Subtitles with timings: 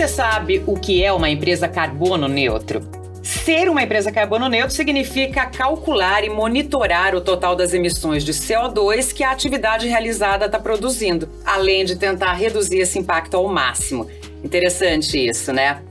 [0.00, 2.80] Você sabe o que é uma empresa carbono neutro?
[3.22, 9.12] Ser uma empresa carbono neutro significa calcular e monitorar o total das emissões de CO2
[9.12, 14.08] que a atividade realizada está produzindo, além de tentar reduzir esse impacto ao máximo.
[14.42, 15.82] Interessante isso, né?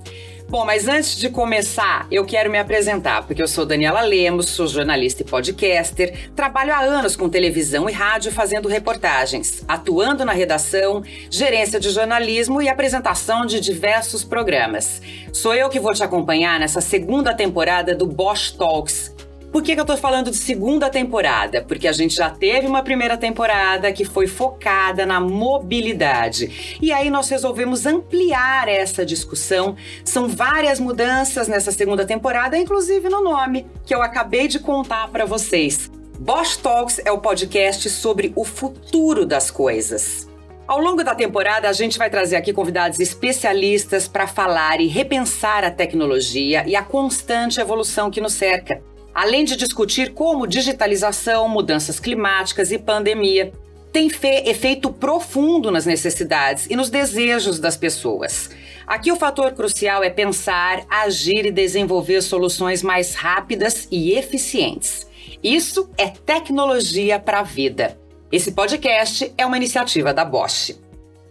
[0.50, 4.66] Bom, mas antes de começar, eu quero me apresentar, porque eu sou Daniela Lemos, sou
[4.66, 11.04] jornalista e podcaster, trabalho há anos com televisão e rádio fazendo reportagens, atuando na redação,
[11.30, 15.04] gerência de jornalismo e apresentação de diversos programas.
[15.32, 19.14] Sou eu que vou te acompanhar nessa segunda temporada do Bosch Talks,
[19.52, 21.64] por que, que eu tô falando de segunda temporada?
[21.64, 26.78] Porque a gente já teve uma primeira temporada que foi focada na mobilidade.
[26.82, 29.76] E aí nós resolvemos ampliar essa discussão.
[30.06, 35.26] São várias mudanças nessa segunda temporada, inclusive no nome, que eu acabei de contar para
[35.26, 35.90] vocês.
[36.20, 40.28] Bosch Talks é o podcast sobre o futuro das coisas.
[40.68, 45.64] Ao longo da temporada, a gente vai trazer aqui convidados especialistas para falar e repensar
[45.64, 48.80] a tecnologia e a constante evolução que nos cerca
[49.14, 53.52] além de discutir como digitalização, mudanças climáticas e pandemia
[53.92, 54.10] têm
[54.46, 58.50] efeito profundo nas necessidades e nos desejos das pessoas.
[58.86, 65.08] Aqui o fator crucial é pensar, agir e desenvolver soluções mais rápidas e eficientes.
[65.44, 67.98] Isso é tecnologia para a vida.
[68.32, 70.89] Esse podcast é uma iniciativa da Bosch.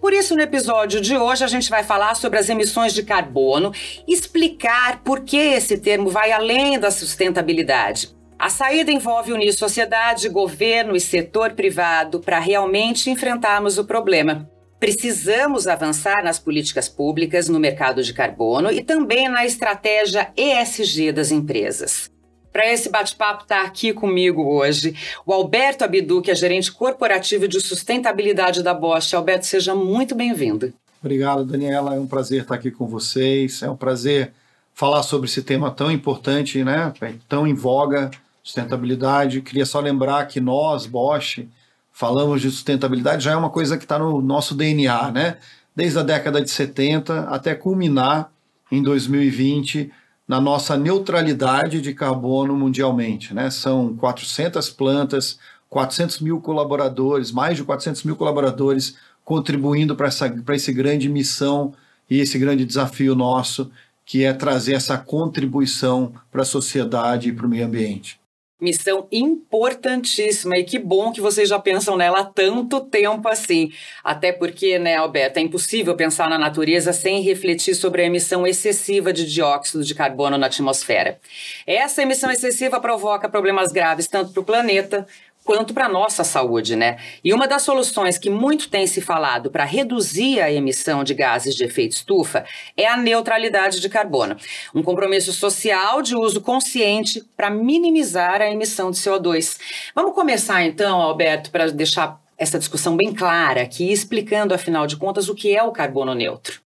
[0.09, 3.75] Por isso, no episódio de hoje, a gente vai falar sobre as emissões de carbono,
[4.06, 8.17] explicar por que esse termo vai além da sustentabilidade.
[8.39, 14.51] A saída envolve unir sociedade, governo e setor privado para realmente enfrentarmos o problema.
[14.81, 21.31] Precisamos avançar nas políticas públicas, no mercado de carbono e também na estratégia ESG das
[21.31, 22.11] empresas.
[22.59, 24.92] Para esse bate-papo está aqui comigo hoje
[25.25, 29.14] o Alberto Abidu, que é gerente corporativo de sustentabilidade da Bosch.
[29.14, 30.73] Alberto, seja muito bem-vindo.
[31.01, 31.95] Obrigado, Daniela.
[31.95, 33.62] É um prazer estar aqui com vocês.
[33.62, 34.33] É um prazer
[34.75, 36.92] falar sobre esse tema tão importante, né?
[37.29, 38.11] Tão em voga,
[38.42, 39.40] sustentabilidade.
[39.40, 41.46] Queria só lembrar que nós, Bosch,
[41.92, 45.36] falamos de sustentabilidade, já é uma coisa que está no nosso DNA, né?
[45.77, 48.33] Desde a década de 70 até culminar
[48.69, 49.92] em 2020
[50.28, 53.33] na nossa neutralidade de carbono mundialmente.
[53.33, 53.50] Né?
[53.50, 55.39] São 400 plantas,
[55.70, 60.28] 400 mil colaboradores, mais de 400 mil colaboradores contribuindo para essa
[60.72, 61.72] grande missão
[62.08, 63.70] e esse grande desafio nosso,
[64.05, 68.17] que é trazer essa contribuição para a sociedade e para o meio ambiente.
[68.61, 73.70] Missão importantíssima e que bom que vocês já pensam nela há tanto tempo assim.
[74.02, 79.13] Até porque, né, Alberto, é impossível pensar na natureza sem refletir sobre a emissão excessiva
[79.13, 81.20] de dióxido de carbono na atmosfera.
[81.64, 85.07] Essa emissão excessiva provoca problemas graves tanto para o planeta
[85.48, 86.98] quanto para a nossa saúde, né?
[87.25, 91.55] E uma das soluções que muito tem se falado para reduzir a emissão de gases
[91.55, 92.45] de efeito estufa
[92.77, 94.37] é a neutralidade de carbono,
[94.75, 99.58] um compromisso social de uso consciente para minimizar a emissão de CO2.
[99.95, 105.31] Vamos começar então, Alberto, para deixar essa discussão bem clara aqui, explicando, afinal de contas,
[105.31, 106.61] o que é o carbono neutro.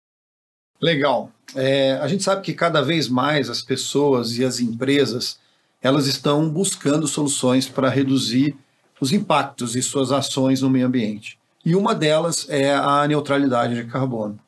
[0.81, 1.31] Legal.
[1.55, 5.39] É, a gente sabe que cada vez mais as pessoas e as empresas
[5.83, 8.57] elas estão buscando soluções para reduzir
[9.00, 11.38] os impactos e suas ações no meio ambiente.
[11.65, 14.38] E uma delas é a neutralidade de carbono.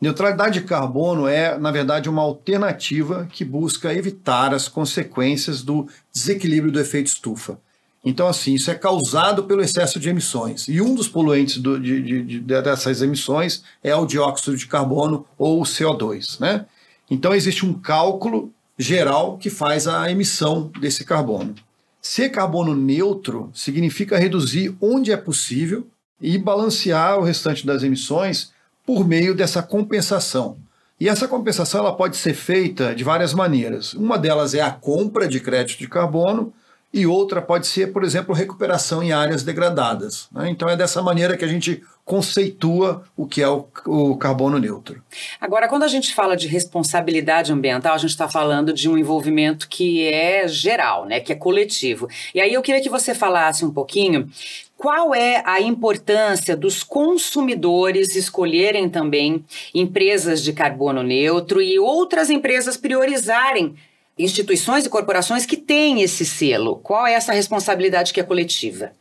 [0.00, 6.72] Neutralidade de carbono é, na verdade, uma alternativa que busca evitar as consequências do desequilíbrio
[6.72, 7.58] do efeito estufa.
[8.02, 10.66] Então, assim, isso é causado pelo excesso de emissões.
[10.68, 15.26] E um dos poluentes do, de, de, de, dessas emissões é o dióxido de carbono
[15.36, 16.40] ou o CO2.
[16.40, 16.64] Né?
[17.10, 21.54] Então, existe um cálculo geral que faz a emissão desse carbono.
[22.00, 25.86] Ser carbono neutro significa reduzir onde é possível
[26.20, 28.52] e balancear o restante das emissões
[28.86, 30.56] por meio dessa compensação.
[30.98, 33.94] E essa compensação ela pode ser feita de várias maneiras.
[33.94, 36.52] Uma delas é a compra de crédito de carbono,
[36.92, 40.28] e outra pode ser, por exemplo, recuperação em áreas degradadas.
[40.32, 40.50] Né?
[40.50, 45.00] Então é dessa maneira que a gente conceitua o que é o, o, carbono neutro.
[45.40, 49.68] Agora, quando a gente fala de responsabilidade ambiental, a gente está falando de um envolvimento
[49.68, 52.08] que é geral, né, que é coletivo.
[52.34, 54.28] E aí eu queria que você falasse um pouquinho
[54.76, 62.76] qual é a importância dos consumidores escolherem também empresas de carbono neutro e outras empresas
[62.76, 63.76] priorizarem
[64.22, 66.76] instituições e corporações que têm esse selo?
[66.76, 68.92] Qual é essa responsabilidade que é coletiva?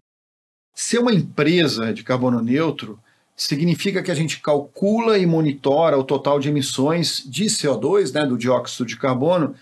[0.73, 2.99] Ser uma empresa de carbono neutro
[3.35, 8.37] significa que a gente calcula e monitora o total de emissões de CO2, né, do
[8.37, 9.55] dióxido de carbono,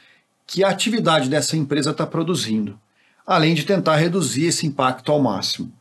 [0.47, 2.79] que a atividade dessa empresa está produzindo,
[3.25, 5.71] além de tentar reduzir esse impacto ao máximo.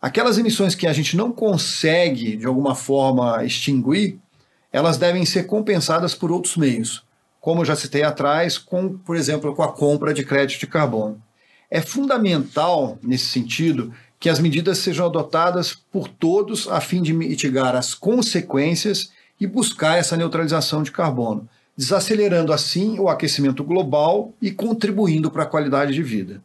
[0.00, 4.18] Aquelas emissões que a gente não consegue, de alguma forma, extinguir,
[4.72, 7.02] elas devem ser compensadas por outros meios,
[7.40, 11.20] como eu já citei atrás, com, por exemplo, com a compra de crédito de carbono.
[11.70, 17.74] É fundamental, nesse sentido, que as medidas sejam adotadas por todos a fim de mitigar
[17.74, 19.10] as consequências
[19.40, 25.46] e buscar essa neutralização de carbono, desacelerando assim o aquecimento global e contribuindo para a
[25.46, 26.42] qualidade de vida.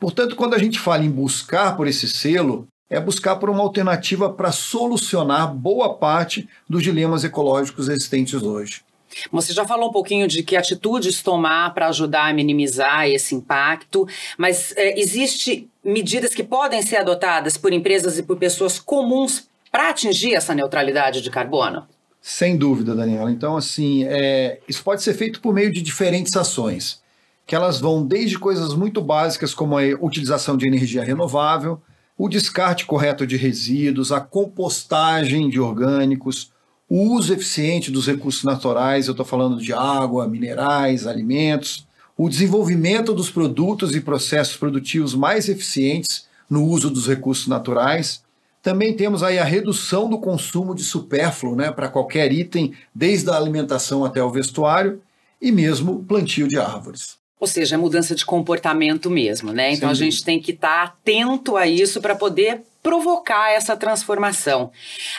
[0.00, 4.28] Portanto, quando a gente fala em buscar por esse selo, é buscar por uma alternativa
[4.28, 8.82] para solucionar boa parte dos dilemas ecológicos existentes hoje.
[9.30, 14.06] Você já falou um pouquinho de que atitudes tomar para ajudar a minimizar esse impacto,
[14.36, 19.88] mas é, existe medidas que podem ser adotadas por empresas e por pessoas comuns para
[19.88, 21.86] atingir essa neutralidade de carbono?
[22.20, 23.32] Sem dúvida, Daniela.
[23.32, 27.02] Então, assim, é, isso pode ser feito por meio de diferentes ações,
[27.44, 31.82] que elas vão desde coisas muito básicas como a utilização de energia renovável,
[32.16, 36.51] o descarte correto de resíduos, a compostagem de orgânicos,
[36.94, 41.86] o uso eficiente dos recursos naturais, eu estou falando de água, minerais, alimentos,
[42.18, 48.22] o desenvolvimento dos produtos e processos produtivos mais eficientes no uso dos recursos naturais.
[48.62, 53.36] Também temos aí a redução do consumo de supérfluo né, para qualquer item, desde a
[53.36, 55.00] alimentação até o vestuário,
[55.40, 57.16] e mesmo plantio de árvores.
[57.42, 59.72] Ou seja, é mudança de comportamento mesmo, né?
[59.72, 59.92] Então Sim.
[59.92, 64.70] a gente tem que estar tá atento a isso para poder provocar essa transformação.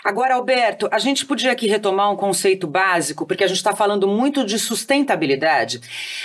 [0.05, 4.07] Agora, Alberto, a gente podia aqui retomar um conceito básico, porque a gente está falando
[4.07, 5.81] muito de sustentabilidade,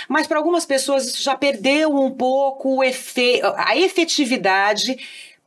[0.07, 4.97] mas para algumas pessoas isso já perdeu um pouco efe a efetividade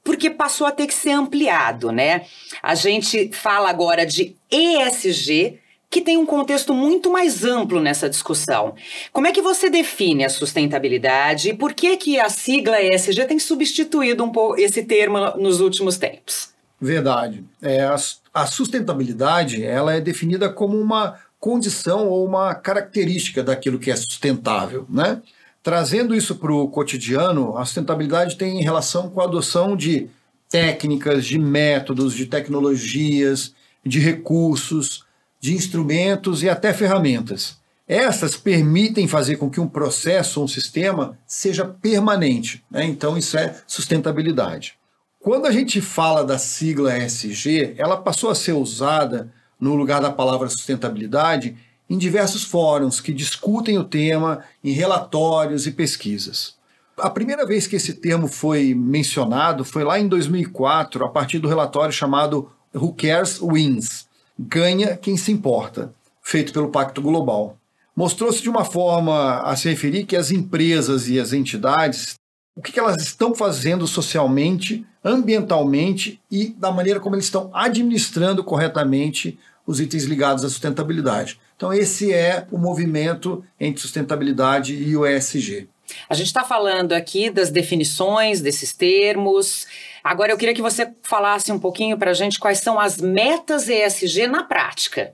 [0.05, 2.27] porque passou a ter que ser ampliado, né?
[2.63, 5.59] A gente fala agora de ESG,
[5.93, 8.75] que tem um contexto muito mais amplo nessa discussão.
[9.13, 13.39] Como é que você define a sustentabilidade e por que, que a sigla ESG tem
[13.39, 16.49] substituído um pouco esse termo nos últimos tempos?
[16.81, 17.45] Verdade.
[17.61, 17.97] É, a,
[18.33, 24.87] a sustentabilidade ela é definida como uma condição ou uma característica daquilo que é sustentável,
[24.89, 25.21] né?
[25.63, 30.09] Trazendo isso para o cotidiano, a sustentabilidade tem relação com a adoção de
[30.49, 33.55] técnicas, de métodos, de tecnologias,
[33.85, 35.05] de recursos,
[35.43, 37.61] de instrumentos e até ferramentas.
[37.87, 42.65] Essas permitem fazer com que um processo ou um sistema seja permanente.
[42.71, 42.85] Né?
[42.85, 44.75] Então, isso é sustentabilidade.
[45.21, 50.13] Quando a gente fala da sigla ESG, ela passou a ser usada no lugar da
[50.13, 51.57] palavra sustentabilidade
[51.91, 56.55] em diversos fóruns que discutem o tema em relatórios e pesquisas.
[56.97, 61.49] A primeira vez que esse termo foi mencionado foi lá em 2004, a partir do
[61.49, 64.07] relatório chamado Who Cares Wins,
[64.39, 65.93] ganha quem se importa,
[66.23, 67.57] feito pelo Pacto Global.
[67.95, 72.15] Mostrou-se de uma forma a se referir que as empresas e as entidades,
[72.57, 79.39] o que elas estão fazendo socialmente, ambientalmente e da maneira como eles estão administrando corretamente
[79.67, 81.39] os itens ligados à sustentabilidade.
[81.57, 85.69] Então, esse é o movimento entre sustentabilidade e o ESG.
[86.09, 89.67] A gente está falando aqui das definições desses termos.
[90.03, 93.69] Agora eu queria que você falasse um pouquinho para a gente quais são as metas
[93.69, 95.13] ESG na prática.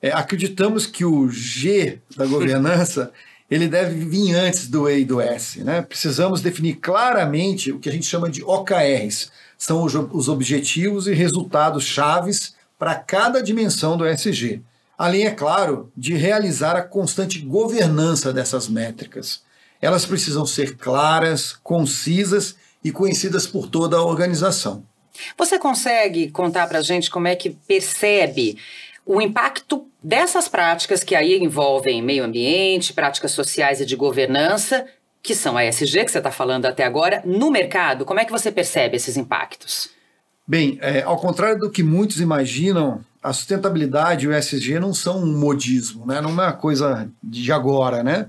[0.00, 3.12] É, acreditamos que o G da governança
[3.50, 5.62] ele deve vir antes do E e do S.
[5.62, 5.82] Né?
[5.82, 9.30] Precisamos definir claramente o que a gente chama de OKRs.
[9.58, 14.62] São os objetivos e resultados chaves para cada dimensão do ESG.
[14.96, 19.42] Além, é claro, de realizar a constante governança dessas métricas.
[19.80, 24.84] Elas precisam ser claras, concisas e conhecidas por toda a organização.
[25.36, 28.58] Você consegue contar para a gente como é que percebe
[29.04, 34.86] o impacto dessas práticas que aí envolvem meio ambiente, práticas sociais e de governança,
[35.22, 38.04] que são a ESG que você está falando até agora, no mercado?
[38.04, 39.90] Como é que você percebe esses impactos?
[40.46, 45.22] Bem, é, ao contrário do que muitos imaginam, a sustentabilidade e o ESG não são
[45.22, 46.20] um modismo, né?
[46.20, 48.28] não é uma coisa de agora, né?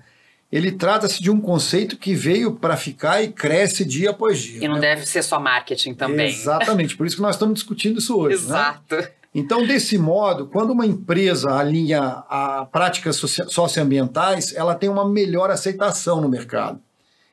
[0.56, 4.64] Ele trata-se de um conceito que veio para ficar e cresce dia após dia.
[4.64, 4.82] E não né?
[4.82, 6.28] deve ser só marketing também.
[6.28, 8.36] Exatamente, por isso que nós estamos discutindo isso hoje.
[8.36, 8.44] Né?
[8.44, 8.96] Exato.
[8.96, 9.10] Né?
[9.34, 16.22] Então, desse modo, quando uma empresa alinha a práticas socioambientais, ela tem uma melhor aceitação
[16.22, 16.80] no mercado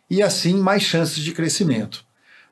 [0.09, 2.07] e, assim, mais chances de crescimento.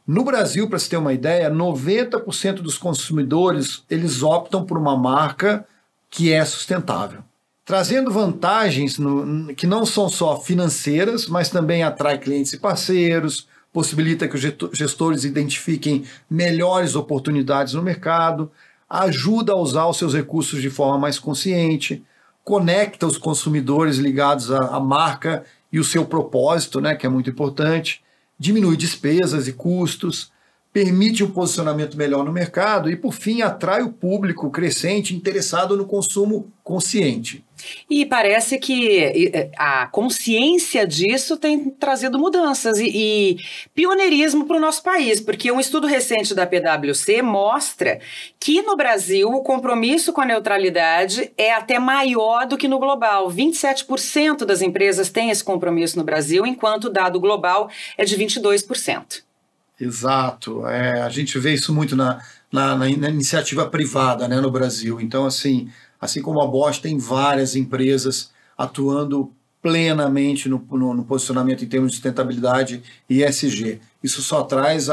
[0.06, 5.66] No Brasil, para se ter uma ideia, 90% dos consumidores eles optam por uma marca
[6.10, 7.22] que é sustentável
[7.68, 14.26] trazendo vantagens no, que não são só financeiras, mas também atrai clientes e parceiros, possibilita
[14.26, 14.40] que os
[14.72, 18.50] gestores identifiquem melhores oportunidades no mercado,
[18.88, 22.02] ajuda a usar os seus recursos de forma mais consciente,
[22.42, 27.28] conecta os consumidores ligados à, à marca e o seu propósito, né, que é muito
[27.28, 28.02] importante,
[28.38, 30.32] diminui despesas e custos,
[30.78, 35.84] permite um posicionamento melhor no mercado e, por fim, atrai o público crescente interessado no
[35.84, 37.44] consumo consciente.
[37.90, 43.36] E parece que a consciência disso tem trazido mudanças e, e
[43.74, 47.98] pioneirismo para o nosso país, porque um estudo recente da PwC mostra
[48.38, 53.28] que no Brasil o compromisso com a neutralidade é até maior do que no global.
[53.28, 59.26] 27% das empresas têm esse compromisso no Brasil, enquanto o dado global é de 22%.
[59.80, 60.66] Exato.
[60.66, 62.20] É, a gente vê isso muito na,
[62.50, 65.00] na, na, iniciativa privada né, no Brasil.
[65.00, 65.68] Então, assim,
[66.00, 71.90] assim como a Bosch tem várias empresas atuando plenamente no, no, no posicionamento em termos
[71.90, 73.80] de sustentabilidade e ESG.
[74.02, 74.86] Isso só traz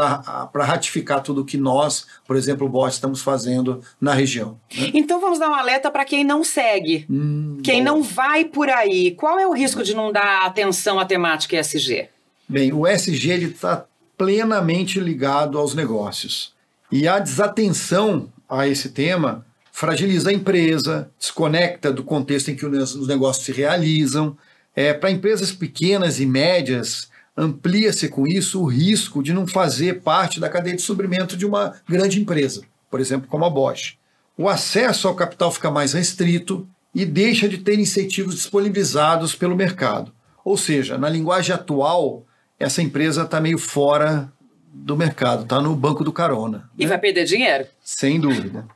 [0.52, 4.60] para ratificar tudo que nós, por exemplo, Bosch, estamos fazendo na região.
[4.76, 4.92] Né?
[4.94, 9.12] Então vamos dar um alerta para quem não segue, hum, quem não vai por aí.
[9.12, 12.10] Qual é o risco de não dar atenção à temática ESG?
[12.50, 13.86] Bem, o ESG está
[14.18, 16.54] plenamente ligado aos negócios.
[16.92, 23.08] E a desatenção a esse tema fragiliza a empresa, desconecta do contexto em que os
[23.08, 24.38] negócios se realizam.
[24.76, 30.40] É, Para empresas pequenas e médias, amplia-se com isso o risco de não fazer parte
[30.40, 33.98] da cadeia de suprimento de uma grande empresa, por exemplo, como a Bosch.
[34.38, 40.14] O acesso ao capital fica mais restrito e deixa de ter incentivos disponibilizados pelo mercado.
[40.44, 42.25] Ou seja, na linguagem atual,
[42.60, 44.32] essa empresa está meio fora
[44.74, 46.70] do mercado, está no banco do carona.
[46.78, 46.90] E né?
[46.90, 47.66] vai perder dinheiro?
[47.84, 48.68] Sem dúvida.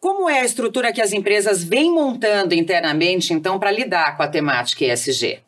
[0.00, 4.28] Como é a estrutura que as empresas vêm montando internamente, então, para lidar com a
[4.28, 5.38] temática ESG?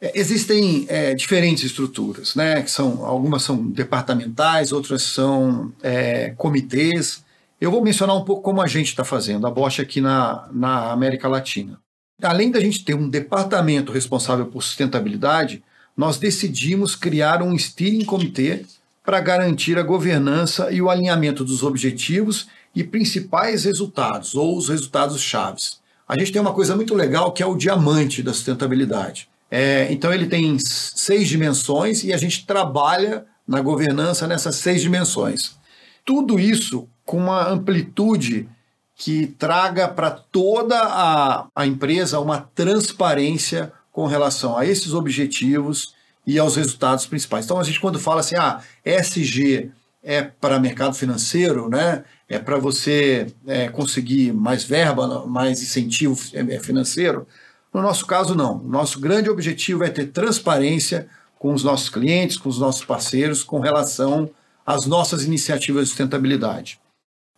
[0.00, 2.62] É, existem é, diferentes estruturas, né?
[2.62, 7.24] Que são, algumas são departamentais, outras são é, comitês.
[7.60, 10.90] Eu vou mencionar um pouco como a gente está fazendo, a Bosch aqui na, na
[10.90, 11.78] América Latina.
[12.22, 15.62] Além da gente ter um departamento responsável por sustentabilidade,
[15.96, 18.64] nós decidimos criar um steering comitê
[19.04, 25.20] para garantir a governança e o alinhamento dos objetivos e principais resultados, ou os resultados
[25.20, 25.78] chaves.
[26.08, 29.28] A gente tem uma coisa muito legal que é o diamante da sustentabilidade.
[29.50, 35.56] É, então ele tem seis dimensões e a gente trabalha na governança nessas seis dimensões.
[36.04, 38.48] Tudo isso com uma amplitude
[38.96, 45.94] que traga para toda a, a empresa uma transparência com relação a esses objetivos
[46.26, 47.44] e aos resultados principais.
[47.44, 49.70] Então, a gente, quando fala assim, ah, SG
[50.02, 52.04] é para mercado financeiro, né?
[52.28, 57.24] é para você é, conseguir mais verba, mais incentivo é, financeiro.
[57.72, 58.56] No nosso caso, não.
[58.56, 61.06] O nosso grande objetivo é ter transparência
[61.38, 64.28] com os nossos clientes, com os nossos parceiros, com relação
[64.66, 66.80] às nossas iniciativas de sustentabilidade.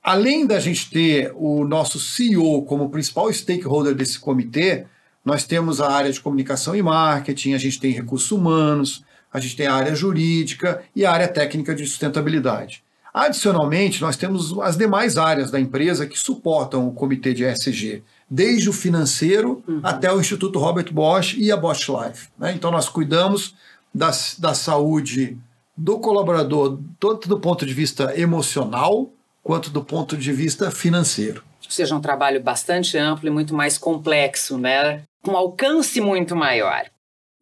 [0.02, 4.86] Além da gente ter o nosso CEO como principal stakeholder desse comitê,
[5.26, 9.56] nós temos a área de comunicação e marketing, a gente tem recursos humanos, a gente
[9.56, 12.84] tem a área jurídica e a área técnica de sustentabilidade.
[13.12, 18.70] Adicionalmente, nós temos as demais áreas da empresa que suportam o comitê de ESG, desde
[18.70, 19.80] o financeiro uhum.
[19.82, 22.28] até o Instituto Robert Bosch e a Bosch Life.
[22.38, 22.52] Né?
[22.54, 23.54] Então, nós cuidamos
[23.92, 25.36] da, da saúde
[25.76, 29.10] do colaborador, tanto do ponto de vista emocional
[29.42, 31.42] quanto do ponto de vista financeiro.
[31.64, 35.02] Ou seja, um trabalho bastante amplo e muito mais complexo, né?
[35.26, 36.84] Com alcance muito maior.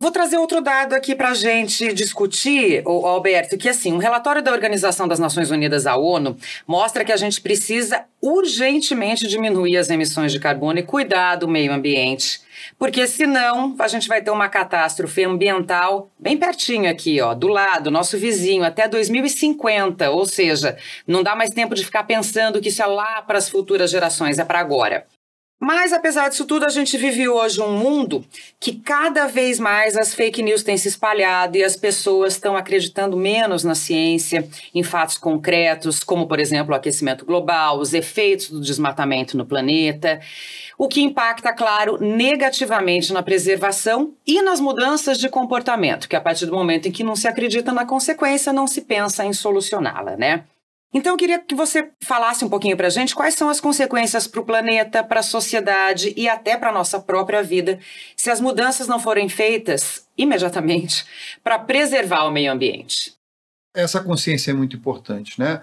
[0.01, 4.53] Vou trazer outro dado aqui para a gente discutir, Alberto, que assim, um relatório da
[4.53, 6.37] Organização das Nações Unidas, a ONU,
[6.67, 11.73] mostra que a gente precisa urgentemente diminuir as emissões de carbono e cuidar do meio
[11.73, 12.41] ambiente.
[12.79, 17.91] Porque senão a gente vai ter uma catástrofe ambiental bem pertinho aqui, ó, do lado,
[17.91, 20.11] nosso vizinho, até 2050.
[20.11, 20.77] Ou seja,
[21.07, 24.39] não dá mais tempo de ficar pensando que isso é lá para as futuras gerações,
[24.39, 25.07] é para agora.
[25.61, 28.25] Mas, apesar disso tudo, a gente vive hoje um mundo
[28.61, 33.17] que cada vez mais as fake news têm se espalhado e as pessoas estão acreditando
[33.17, 38.61] menos na ciência, em fatos concretos, como, por exemplo, o aquecimento global, os efeitos do
[38.61, 40.21] desmatamento no planeta,
[40.77, 46.47] o que impacta, claro, negativamente na preservação e nas mudanças de comportamento, que a partir
[46.47, 50.45] do momento em que não se acredita na consequência, não se pensa em solucioná-la, né?
[50.97, 54.29] Então, eu queria que você falasse um pouquinho para a gente quais são as consequências
[54.29, 57.81] para o planeta, para a sociedade e até para a nossa própria vida,
[58.17, 61.05] se as mudanças não forem feitas imediatamente
[61.43, 63.13] para preservar o meio ambiente.
[63.75, 65.61] Essa consciência é muito importante, né?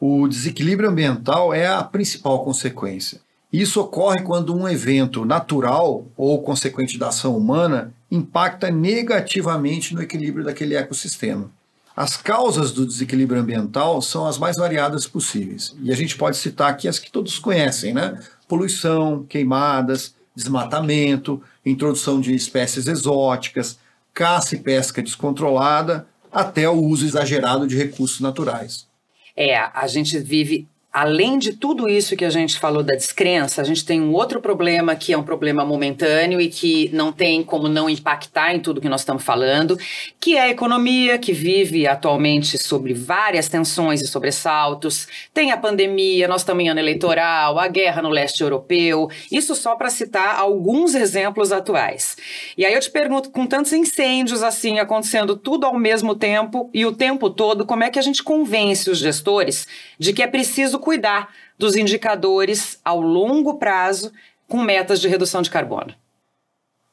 [0.00, 3.20] O desequilíbrio ambiental é a principal consequência.
[3.52, 10.44] Isso ocorre quando um evento natural ou consequente da ação humana impacta negativamente no equilíbrio
[10.44, 11.52] daquele ecossistema.
[12.02, 15.72] As causas do desequilíbrio ambiental são as mais variadas possíveis.
[15.80, 18.20] E a gente pode citar aqui as que todos conhecem, né?
[18.48, 23.78] Poluição, queimadas, desmatamento, introdução de espécies exóticas,
[24.12, 28.88] caça e pesca descontrolada, até o uso exagerado de recursos naturais.
[29.36, 33.64] É, a gente vive Além de tudo isso que a gente falou da descrença, a
[33.64, 37.66] gente tem um outro problema que é um problema momentâneo e que não tem como
[37.66, 39.78] não impactar em tudo que nós estamos falando,
[40.20, 45.08] que é a economia, que vive atualmente sobre várias tensões e sobressaltos.
[45.32, 49.08] Tem a pandemia, nós estamos em ano eleitoral, a guerra no leste europeu.
[49.30, 52.18] Isso só para citar alguns exemplos atuais.
[52.54, 56.84] E aí eu te pergunto, com tantos incêndios assim acontecendo tudo ao mesmo tempo e
[56.84, 59.66] o tempo todo, como é que a gente convence os gestores
[59.98, 64.12] de que é preciso cuidar dos indicadores ao longo prazo
[64.48, 65.94] com metas de redução de carbono.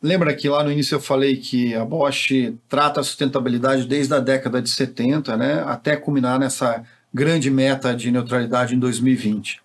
[0.02, 4.20] Lembra que lá no início eu falei que a Bosch trata a sustentabilidade desde a
[4.20, 9.60] década de 70, né, até culminar nessa grande meta de neutralidade em 2020.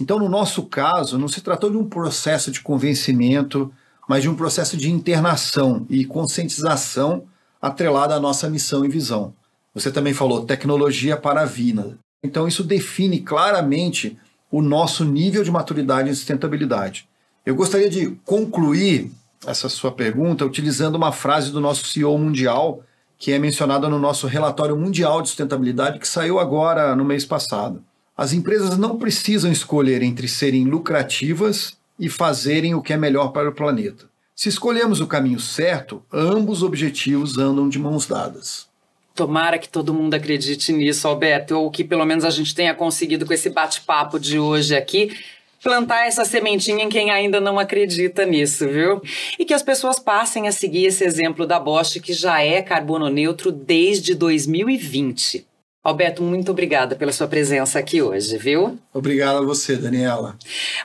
[0.00, 3.72] Então, no nosso caso, não se tratou de um processo de convencimento,
[4.08, 7.24] mas de um processo de internação e conscientização
[7.60, 9.34] atrelada à nossa missão e visão.
[9.74, 11.98] Você também falou tecnologia para a vida.
[12.24, 14.16] Então, isso define claramente
[14.50, 17.06] o nosso nível de maturidade em sustentabilidade.
[17.44, 19.12] Eu gostaria de concluir
[19.46, 22.82] essa sua pergunta utilizando uma frase do nosso CEO mundial,
[23.18, 27.84] que é mencionada no nosso relatório mundial de sustentabilidade que saiu agora no mês passado.
[28.16, 33.50] As empresas não precisam escolher entre serem lucrativas e fazerem o que é melhor para
[33.50, 34.06] o planeta.
[34.34, 38.66] Se escolhemos o caminho certo, ambos objetivos andam de mãos dadas.
[39.14, 43.24] Tomara que todo mundo acredite nisso, Alberto, ou que pelo menos a gente tenha conseguido
[43.24, 45.16] com esse bate-papo de hoje aqui
[45.62, 49.00] plantar essa sementinha em quem ainda não acredita nisso, viu?
[49.38, 53.08] E que as pessoas passem a seguir esse exemplo da Bosch, que já é carbono
[53.08, 55.46] neutro desde 2020.
[55.84, 58.78] Alberto, muito obrigada pela sua presença aqui hoje, viu?
[58.90, 60.34] Obrigado a você, Daniela.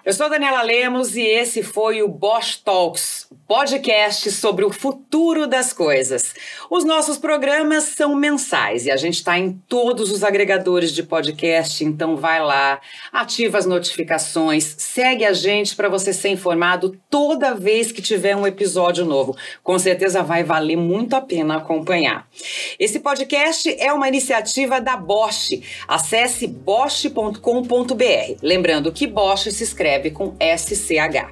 [0.04, 5.72] Eu sou Daniela Lemos e esse foi o Bosch Talks, podcast sobre o futuro das
[5.72, 6.34] coisas.
[6.70, 11.82] Os nossos programas são mensais e a gente está em todos os agregadores de podcast,
[11.86, 12.82] então vai lá,
[13.14, 18.46] ativa as notificações, segue a gente para você ser informado toda vez que tiver um
[18.46, 19.34] episódio novo.
[19.64, 22.28] Com certeza vai valer muito a pena acompanhar.
[22.78, 25.62] Esse podcast é uma iniciativa da da Bosch.
[25.88, 28.38] Acesse bosch.com.br.
[28.42, 31.30] Lembrando que Bosch se escreve com SCH.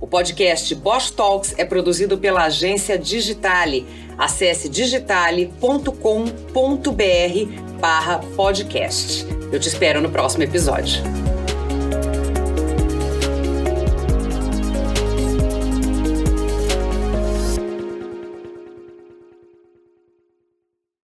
[0.00, 3.86] O podcast Bosch Talks é produzido pela agência Digitale.
[4.18, 5.88] Acesse digitale.com.br
[7.80, 9.26] barra podcast.
[9.52, 11.37] Eu te espero no próximo episódio.